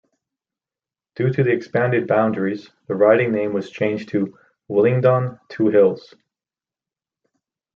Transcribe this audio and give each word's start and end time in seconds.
Due 1.15 1.29
to 1.31 1.43
the 1.43 1.51
expanded 1.51 2.07
boundaries 2.07 2.71
the 2.87 2.95
riding 2.95 3.31
name 3.31 3.53
was 3.53 3.69
changed 3.69 4.09
to 4.09 4.35
Willingdon-Two 4.67 5.67
Hills. 5.69 6.15